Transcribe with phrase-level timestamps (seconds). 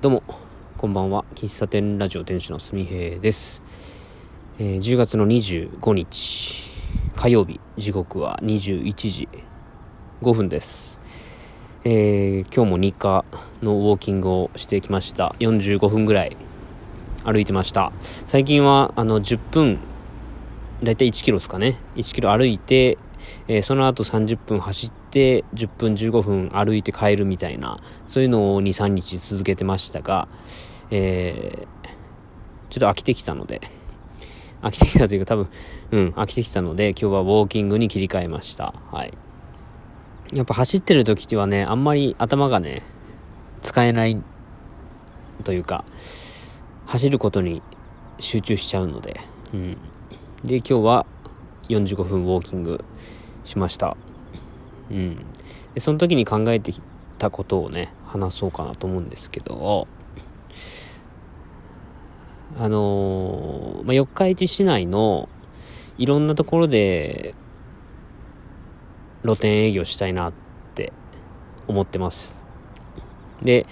[0.00, 0.22] どうも
[0.76, 1.24] こんばんは。
[1.34, 3.64] 喫茶店ラジオ店主のすみへいです、
[4.60, 6.70] えー、10月の25日
[7.16, 9.28] 火曜日時刻は21時
[10.22, 11.00] 5分です、
[11.82, 13.24] えー、今日も日課
[13.60, 15.34] のウォーキングをしてきました。
[15.40, 16.36] 45分ぐらい
[17.24, 17.90] 歩いてました。
[18.28, 19.80] 最近はあの10分
[20.80, 21.80] だいたい1キロですかね。
[21.96, 22.98] 1キロ歩いて、
[23.46, 30.28] えー、その後30分走って10分15分歩いて帰るみたいなそういうのを23日続けてましたが、
[30.90, 31.88] えー、
[32.70, 33.60] ちょっと飽きてきたので
[34.62, 35.48] 飽きてきたというか多分
[35.92, 38.74] うん飽きてきたので今日はウォーキングに切り替えました。
[38.90, 39.12] はい。
[40.32, 42.82] やっぱ走ってる時はねあんまり頭がね
[43.62, 44.20] 使えない
[45.42, 45.84] というか
[46.86, 47.62] 走ることに
[48.18, 49.20] 集中しちゃうので、
[49.54, 49.76] うん、
[50.44, 51.06] で今日は
[51.68, 52.84] 45分ウォーキング
[53.44, 53.96] しました
[54.90, 55.16] うん。
[55.74, 56.80] で、その時に考えてき
[57.18, 59.86] たことをね、話そうかなと思うんですけど、
[62.56, 65.28] あのー、まあ、四日市市内の
[65.98, 67.34] いろんなところで
[69.22, 70.32] 露店営業したいなっ
[70.74, 70.92] て
[71.66, 72.42] 思ってます。
[73.42, 73.66] で、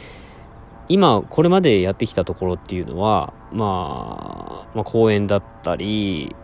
[0.88, 6.34] 今、これまでやってきたところっていうのは、まあ、まあ、公園だったり、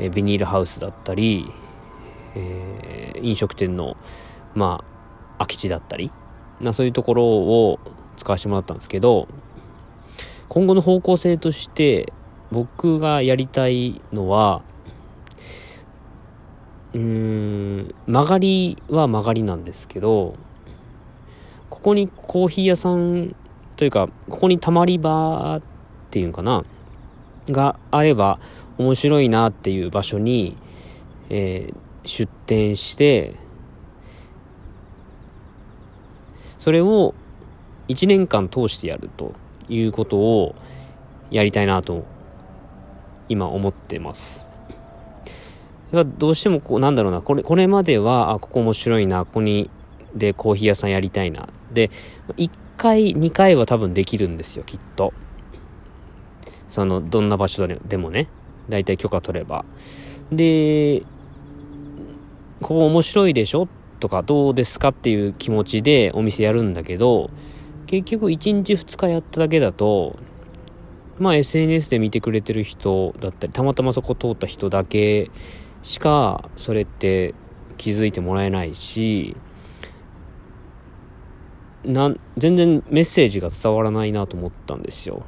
[0.00, 1.52] えビニールハウスだったり、
[2.34, 3.98] えー、飲食店の、
[4.54, 6.10] まあ、空き地だったり、
[6.60, 7.78] なそういうところを
[8.16, 9.28] 使わせてもらったんですけど、
[10.48, 12.12] 今後の方向性として、
[12.50, 14.62] 僕がやりたいのは、
[16.94, 20.34] うーん、曲がりは曲がりなんですけど、
[21.68, 23.36] ここにコーヒー屋さん
[23.76, 25.62] というか、ここにたまり場っ
[26.10, 26.64] ていうのかな、
[27.48, 28.38] があれば
[28.78, 30.56] 面白いなっていう場所に、
[31.28, 33.34] えー、出店して
[36.58, 37.14] それを
[37.88, 39.32] 1年間通してやると
[39.68, 40.54] いうことを
[41.30, 42.04] やりたいなと
[43.28, 44.46] 今思ってます。
[46.18, 49.70] どうしてもこうなんだろうなこれこれまではあここ面白いなここに
[50.14, 51.90] でコーヒー屋さんやりたいなで
[52.36, 55.12] 1回2回は多分できるんですよきっと
[56.70, 58.28] そのどんな場所でもね
[58.68, 59.64] 大体許可取れば
[60.30, 61.02] で
[62.62, 63.68] ここ面白いでしょ？
[63.98, 67.30] とかどうですかっていう気持ちでお店やるんだけど
[67.86, 70.16] 結局1日2日やっただけだと
[71.18, 75.30] まあ SNS で見てくれてる人だったりたまたまそこ通った人だけ
[75.82, 77.34] しかそれって
[77.76, 79.36] 気づいてもらえないし
[81.84, 85.24] な全然メッセージが伝わらないなと思ったんですよ。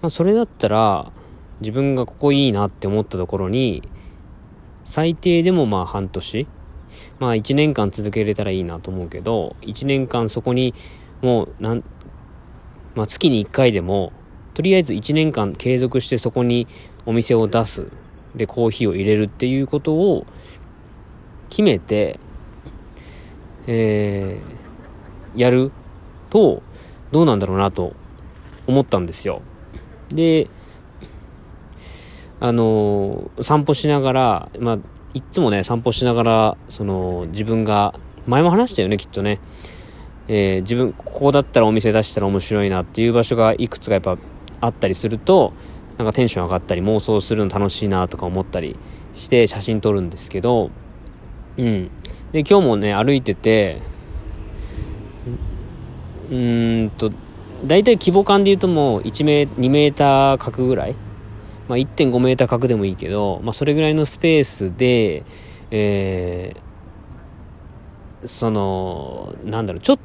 [0.00, 1.10] まあ、それだったら
[1.60, 3.82] 自分がここいいなって思ったところに
[4.84, 6.46] 最低でもまあ半年、
[7.18, 10.72] まあ1年間続けれたらいいなと思うけど、1年間そこに
[11.20, 11.84] もうなん、
[12.94, 14.12] まあ月に1回でも、
[14.54, 16.66] とりあえず1年間継続してそこに
[17.04, 17.88] お店を出す。
[18.34, 20.24] で、コーヒーを入れるっていうことを
[21.50, 22.18] 決めて、
[23.66, 25.70] えー、やる
[26.30, 26.62] と、
[27.12, 27.94] どうなんだろうなと
[28.66, 29.42] 思ったんですよ。
[30.10, 30.48] で、
[32.40, 34.78] あの、散歩しながら、まあ、
[35.14, 39.40] いつもね、散歩しながら、その、自分が、前も話したよね、きっとね。
[40.28, 44.18] えー、自分、ここだったらお店出したら面白いなっていう場所がいくつかやっぱ
[44.60, 45.54] あったりすると、
[45.96, 48.76] なんかテンション上がったり妄想するの楽しいなとか思ったり
[49.14, 50.70] して写真撮るんですけど、
[51.56, 51.90] うん。
[52.30, 53.80] で、今日もね、歩いてて、
[56.30, 57.10] うーんと、
[57.64, 60.94] 大体規模感で言うともう1メ2メーター角ぐらい
[61.68, 65.22] まあ、1.5メーター角でもいいけど、まあ、それぐらいのスペースで、
[65.70, 69.98] えー、その、なんだろう、ちょっ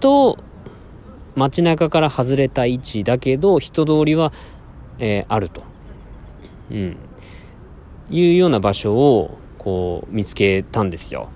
[0.00, 0.38] と
[1.36, 4.32] 街中から外れた位置だけど、人通りは、
[4.98, 5.62] えー、あると。
[6.72, 6.96] うん。
[8.10, 11.30] いうような場所を、こう、見つけたんですよ。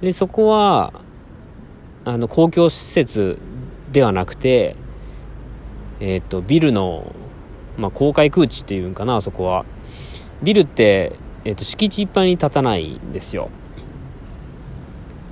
[0.00, 0.92] で、そこは、
[2.04, 3.38] あの、公共施設
[3.96, 4.76] ではなくて、
[6.00, 7.14] えっ、ー、と、ビルの
[7.78, 9.64] まあ、公開空地っていうんかなあそこは。
[10.42, 11.12] ビルって、
[11.44, 13.50] えーと、敷地いっぱいに建たないんですよ。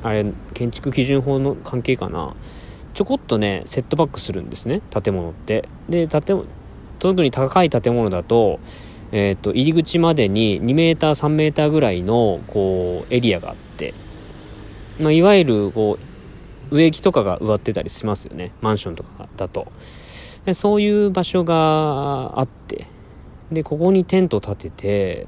[0.02, 2.34] あれ建築基準法の関係かな。
[2.92, 5.68] ちょこっとねセットバックするんですね建物って。
[5.88, 6.44] で建物
[6.98, 8.60] 特に高い建物だと,、
[9.12, 13.94] えーと、入り口までに2メーター3メーターぐらいのこうエリアがあって、
[15.00, 16.13] まあ、いわゆるこう
[16.74, 18.50] 植木とかが植わってたりしますよね。
[18.60, 19.68] マンションとかだと。
[20.44, 22.88] でそういう場所があって。
[23.52, 25.26] でここにテント立てて、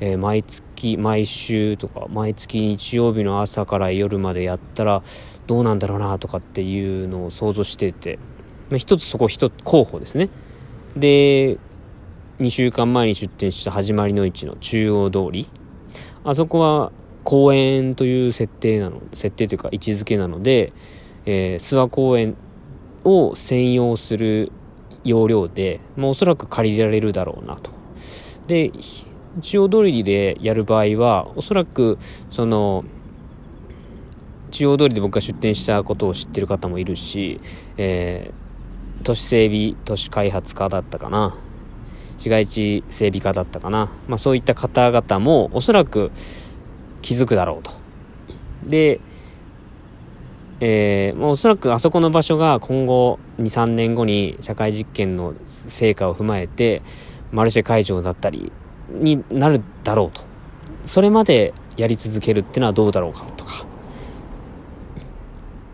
[0.00, 5.02] えー、毎月毎週とか毎月日曜日の朝から夜までやったら
[5.46, 8.18] どうなんだろうなとかっていうのを想像してて、
[8.68, 10.28] まあ、一つそこ一候補ですね。
[10.96, 11.58] で
[12.40, 15.48] 2週間前に出店した始まりの市の中央通り。
[16.24, 16.92] あそこは
[17.24, 20.72] 公園という設定なの設定というか位置づけなので、
[21.24, 22.36] えー、諏訪公園
[23.04, 24.52] を専用する
[25.04, 27.70] 要領で、まあ、おそらく借りられるだろうなと。
[28.46, 28.70] で
[29.40, 31.98] 中央通りでやる場合はおそらく
[32.30, 32.84] その
[34.50, 37.40] 中央通りで僕が出店したことを知ってる方もいるし、
[37.76, 41.34] えー、都市整備都市開発課だったかな。
[42.16, 46.12] 市街地整備課だったかな、まあ、そういった方々もおそらく
[47.04, 47.70] 気づくだろうと。
[48.64, 48.98] で
[50.60, 56.80] えー、まあ、おそらくあそこの場所が今後23年後に社会実験の成果を踏まえて
[57.30, 58.50] マルシェ会場だったり
[58.88, 60.22] になるだろうと。
[60.86, 63.66] それまでやり続けるってのはどうだろうかとか。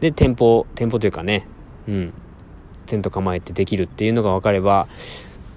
[0.01, 1.47] で店舗店舗というかね
[1.87, 2.13] うん。
[2.87, 4.89] テント構えてできるっていうのが分かれば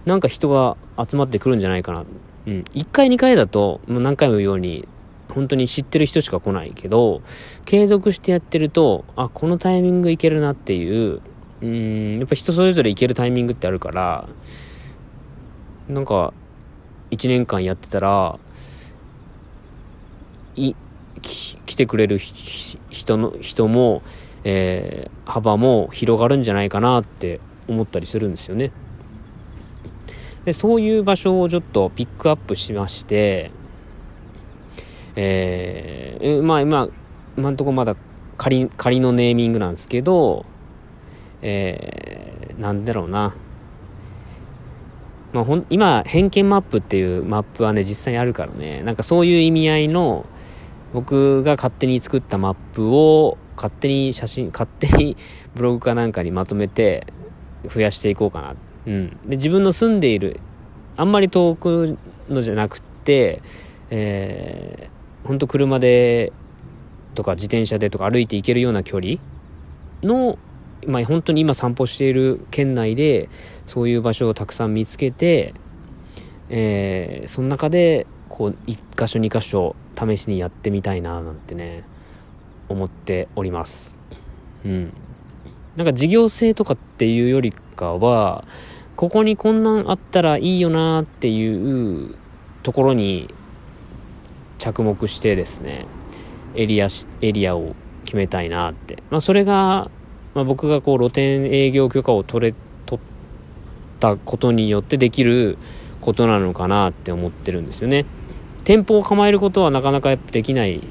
[0.06, 2.06] なんか人が集まってくるんじゃないかな。
[2.46, 2.64] うん。
[2.75, 4.88] 1回2回だともう何回も言うように
[5.33, 7.21] 本当に知ってる人しか来ないけど
[7.65, 11.21] 継続してやってるとあこのタイミングいけるなっていう
[11.62, 14.27] うんやっぱ人それぞれいけるタイミングってあるから
[15.88, 16.33] なんか
[17.12, 18.39] 1年間やってたら
[20.56, 20.74] い
[21.21, 24.03] 来てくれる人の人も、
[24.44, 28.71] えー、幅も広がるんじゃないかなって思ったりするんですよね。
[30.45, 33.51] でそういう場所をちょっとピックアップしまして、
[35.15, 36.89] えー、まあ今
[37.38, 37.95] 今んとこまだ
[38.38, 40.45] 仮仮のネーミングなんですけど、
[41.42, 43.36] えー、なんだろうな。
[45.33, 48.83] まあ、ほん今偏見マップっていうマップはね実際にあるからね。
[48.83, 50.25] なんかそういう意味合いの
[50.94, 55.18] 僕が勝手に作ったマップを勝手に写真勝手に
[55.56, 57.07] ブログかなんかにまとめて
[57.68, 58.56] 増やしていこうかな、
[58.86, 60.39] うん、で自分の住んでいる
[60.98, 61.98] あんまり遠く
[62.30, 63.42] のじゃなくて
[63.95, 64.89] えー、
[65.24, 66.31] ほんと車で
[67.16, 69.18] とか自転車でとか歩いて行けるような距離
[70.02, 70.38] の
[70.88, 73.30] まあ、本当に今散歩している県内で
[73.68, 75.54] そういう場所をたくさん見つけて、
[76.50, 81.84] えー、その中でこう1箇所2箇所試しにやってみたいななんてね
[82.70, 83.96] 思っております。
[84.66, 84.94] うん。
[85.75, 88.46] なんか事業性とかっていうよりかは
[88.96, 92.16] ここにこんなんあったらいいよなっていう
[92.62, 93.34] ところに
[94.63, 95.86] 着目してですね
[96.56, 96.88] エリア
[97.19, 97.75] エリアを
[98.06, 99.92] 決めたいなってまあそれが
[100.33, 102.56] まあ、僕がこう露店営業許可を取れ
[102.86, 103.06] 取っ
[104.00, 105.57] たことによってできる
[106.01, 108.06] ことなのかなって思ってるんですよね。
[108.63, 110.81] 店舗を構えることはなかなかできない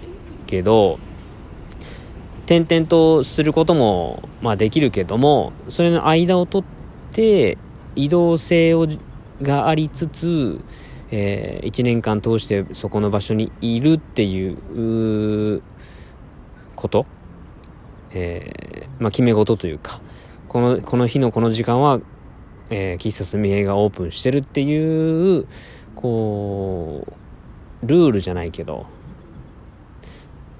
[0.46, 0.98] けど
[2.44, 7.56] 転々とすることもまあできるけどもそれの間を取って
[7.96, 8.86] 移動性を
[9.40, 10.60] がありつつ、
[11.12, 15.62] えー、1年間通してそこの場所にいるっていう
[16.74, 17.06] こと？
[18.14, 20.00] えー、まあ、決め事というか、
[20.48, 22.00] この、この日のこの時間は、
[22.70, 25.46] えー、喫茶すみへがオープンしてるっていう、
[25.94, 27.06] こ
[27.82, 28.86] う、ルールじゃないけど、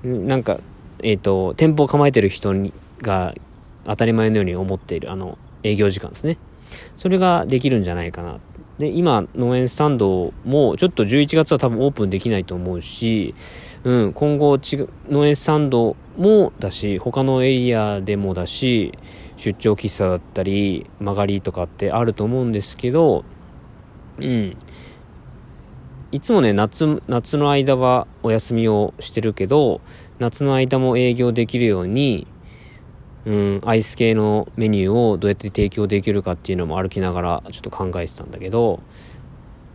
[0.03, 0.59] なんか、
[1.03, 3.35] えっ、ー、と、店舗を構えてる人にが
[3.85, 6.39] 当たり前のように思っている、あの、営業時間ですね。
[6.97, 8.39] それができるんじゃないかな。
[8.79, 13.35] で、今、農園スタンドも、ちょっと11月は多分オープンできないと思うし、
[13.85, 18.93] うん、今後ち、農園スタンドもだし、他のエリアでもだし、
[19.37, 23.25] 出張喫茶だったり、曲がりとかってあると思うんですけど、
[24.19, 24.57] うん。
[26.11, 29.81] いつもね、夏、夏の間はお休みをしてるけど、
[30.19, 32.27] 夏の間も営業できるように、
[33.25, 38.81] うん、アイス系のメニューをどうやって提供できるかっていうのも歩きながらちょっと考えてたんだけど、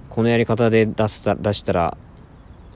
[0.10, 1.98] このやり方で出した出したら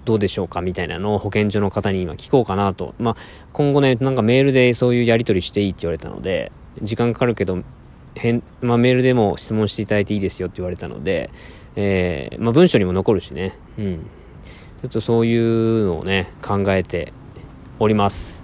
[0.05, 2.95] どうでしょうかみたいなのを保健所の方に今聞こうかなと。
[2.97, 3.15] まあ、
[3.53, 6.51] 今後ね、なんかメールでそういうやり取りしていいって言われたので、
[6.81, 7.63] 時間かかるけど、
[8.15, 11.29] 変、まあ、メールでも質問していただいていいですよって言われたので、
[11.75, 13.99] えー、まあ、文章にも残るしね、うん。
[14.81, 17.13] ちょっとそういうのをね、考えて
[17.79, 18.43] おります。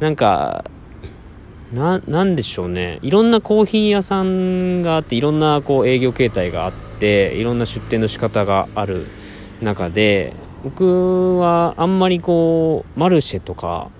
[0.00, 0.64] なんか、
[1.72, 2.98] な、なんでしょうね。
[3.02, 9.06] いろんなコーヒー屋さんがあって、いろんなこう営業形態があって、いろんな出店の仕方がある。
[9.60, 13.90] 中で僕はあんまりこうマルシェとか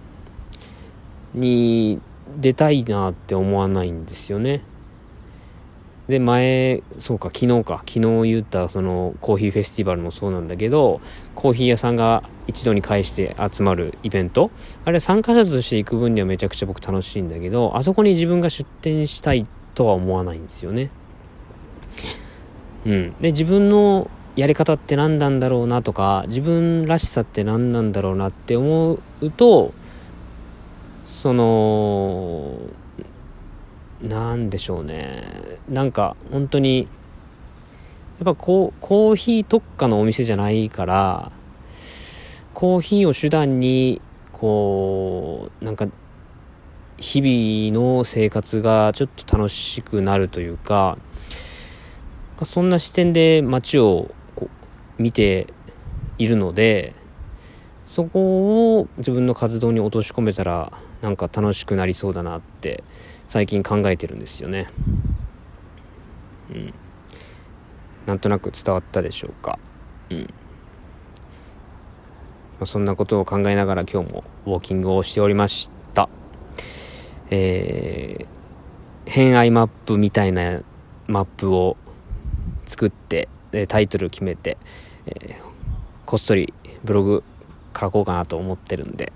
[1.34, 2.00] に
[2.36, 4.62] 出たいなって思わないんですよね
[6.08, 11.02] で、前、そうか、昨日か、昨日言ったそのコーヒーフェスティバルもそうなんだけど、
[11.34, 14.50] コーヒー屋さんが一度に返して集まるイベント、
[14.84, 20.90] あれ参加者として行く分にはめちゃくちゃ僕楽しいんだけど、あそこに自分が出店したいとは思わないんですよね。
[22.86, 23.14] うん。
[23.20, 29.74] で、自分のやり方って何なんだろうなとか、自分らしさって何なんだろうなって思うと、
[31.06, 32.56] その、
[34.00, 35.58] なんでしょうね。
[35.68, 41.32] なんか、本当に、やっぱこう、コーヒー特化のお店じゃないから、
[42.58, 45.86] コーヒーを手段に、こう、なんか、
[46.96, 50.98] 日々の生活がちょっと楽しくなるというか、
[52.42, 54.50] そんな視点で街をこ
[54.98, 55.46] う見て
[56.18, 56.94] いるので、
[57.86, 62.82] そこを自分の活動に落とし込めたら、なんか楽しくなりそうだなって
[63.28, 64.66] 最近考えてるんですよね。
[66.50, 66.74] うん。
[68.06, 69.60] なんとなく伝わったでしょうか。
[70.10, 70.34] うん。
[72.58, 76.08] まあ、そんなことを考えながら今日もウォーキングをしておりました。
[77.30, 80.60] えー、偏愛マップみたいな
[81.06, 81.76] マップを
[82.66, 83.28] 作って、
[83.68, 84.58] タイトル決めて、
[85.06, 85.34] えー、
[86.04, 86.52] こっそり
[86.84, 87.24] ブログ
[87.78, 89.12] 書こうかなと思ってるんで、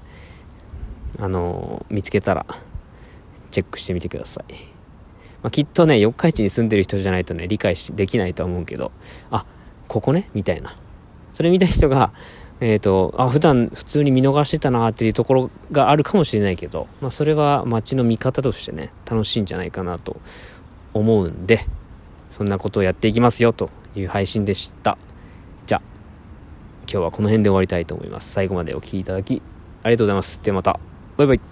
[1.18, 2.46] あのー、見つけたら
[3.50, 4.52] チェックしてみてください。
[5.42, 8.92] まあ、きっとね、四日市に住んでる人じゃないとね、理解できないと思うけど、
[9.30, 9.44] あ、
[9.88, 10.76] ここねみたいな。
[11.32, 12.12] それ見た人が、
[12.62, 20.20] えっ、ー、と、あ、普段普通に見逃してたなっていうところがあるかもしれないけど、まあ、それは街の見方としてね、楽しいんじゃないかなと
[20.94, 21.66] 思うんで、
[22.28, 24.96] そんなことをやっていきますよという配信でした。
[25.66, 25.82] じゃあ、
[26.82, 28.30] 今日はこの辺で終わりたいと思います。
[28.30, 29.42] 最後までお聴きいただき、
[29.82, 30.40] ありがとうございます。
[30.40, 30.78] ではまた。
[31.16, 31.51] バイバイ。